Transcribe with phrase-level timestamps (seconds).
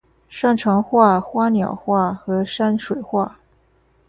[0.27, 3.37] 擅长画花鸟画和山水画。